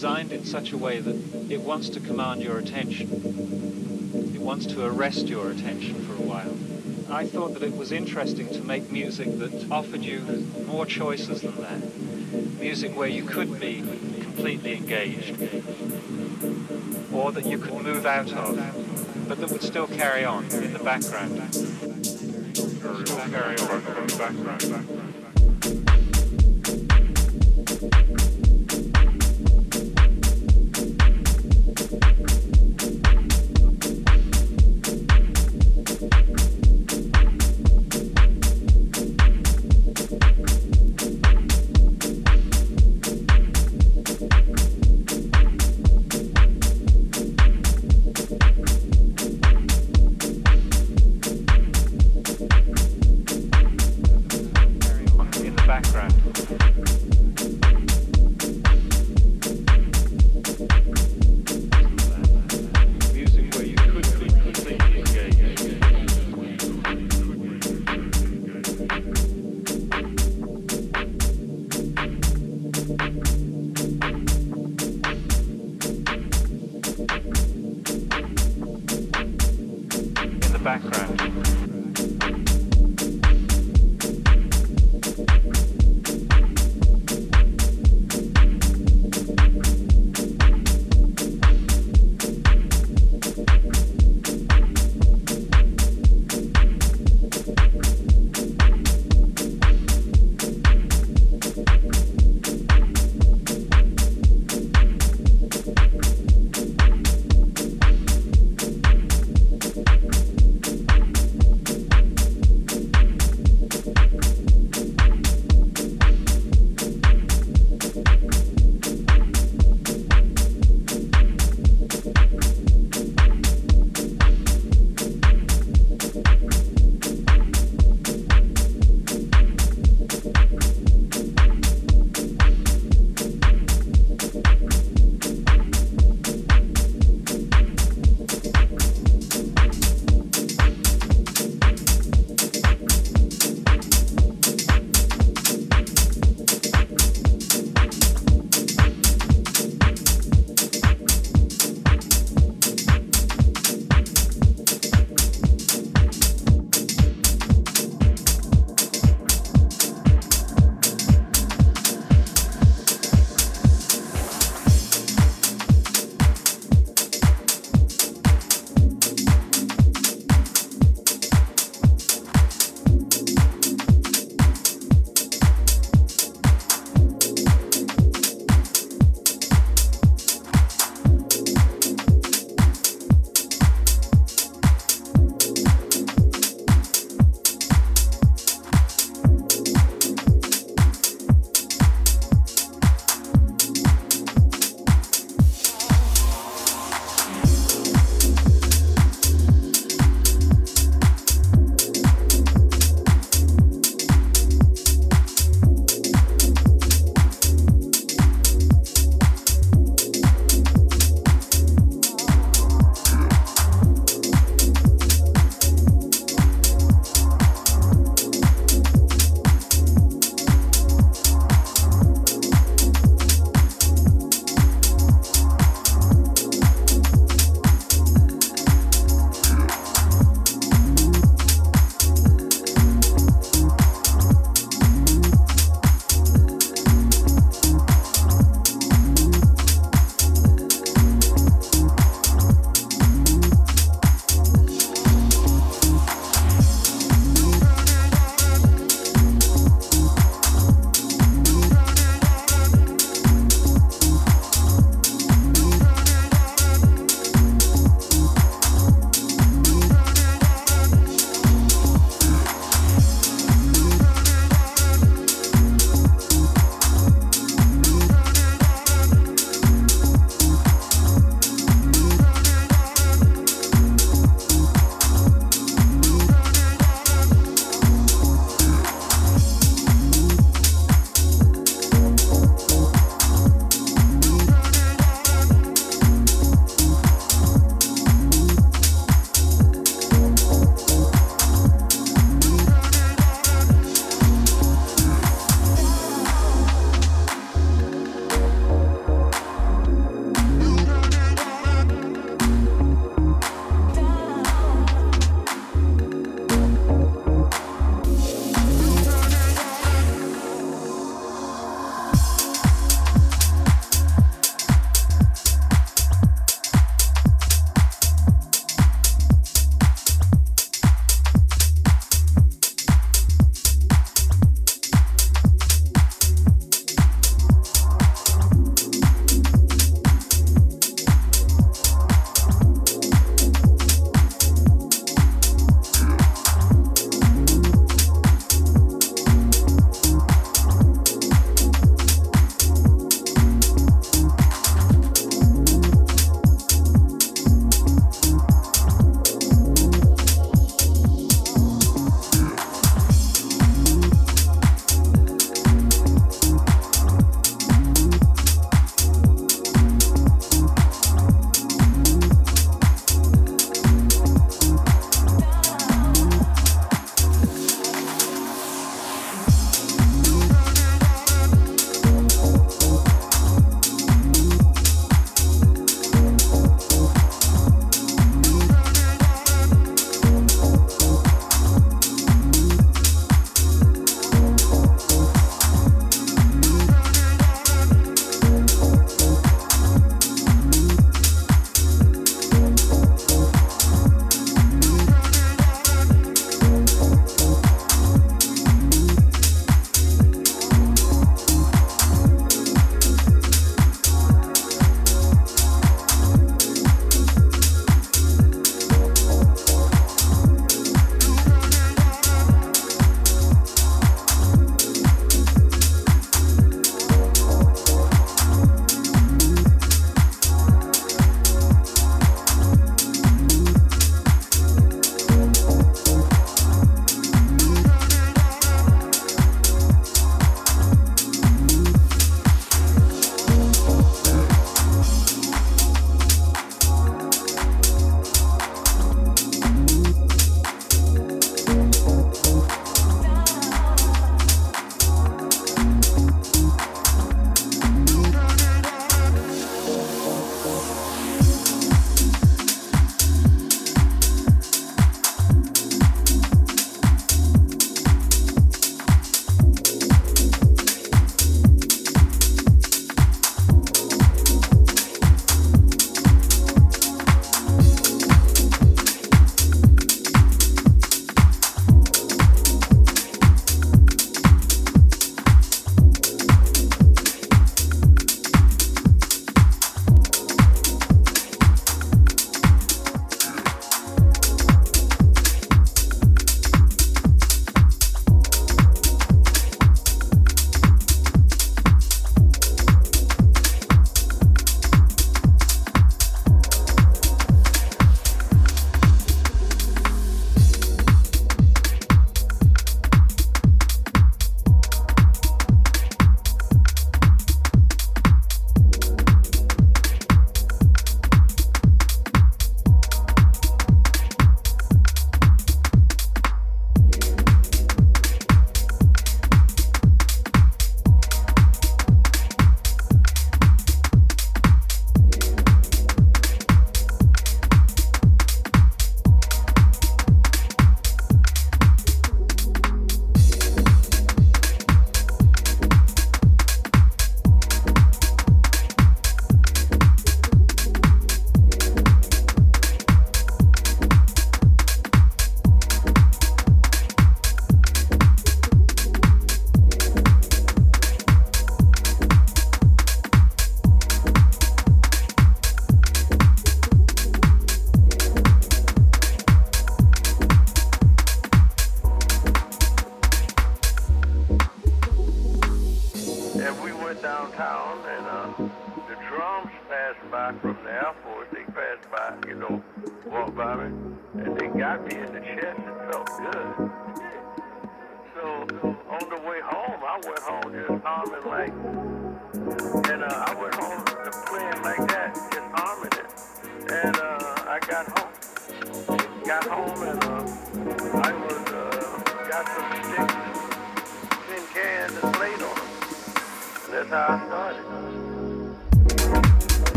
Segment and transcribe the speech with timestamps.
[0.00, 1.14] designed in such a way that
[1.50, 3.06] it wants to command your attention.
[4.34, 6.56] It wants to arrest your attention for a while.
[7.14, 10.20] I thought that it was interesting to make music that offered you
[10.66, 12.58] more choices than that.
[12.58, 13.82] Music where you could be
[14.22, 15.38] completely engaged,
[17.12, 18.56] or that you could move out of,
[19.28, 21.36] but that would still carry on in the background.
[23.30, 24.99] Carry on in the background.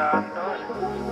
[0.00, 1.09] Santo.